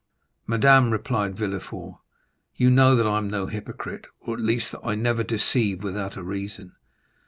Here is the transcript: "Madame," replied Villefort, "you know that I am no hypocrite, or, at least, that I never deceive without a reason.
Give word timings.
"Madame," 0.47 0.89
replied 0.89 1.35
Villefort, 1.35 1.99
"you 2.55 2.71
know 2.71 2.95
that 2.95 3.05
I 3.05 3.19
am 3.19 3.29
no 3.29 3.45
hypocrite, 3.45 4.07
or, 4.21 4.33
at 4.33 4.39
least, 4.41 4.71
that 4.71 4.81
I 4.83 4.95
never 4.95 5.21
deceive 5.21 5.83
without 5.83 6.15
a 6.17 6.23
reason. 6.23 6.73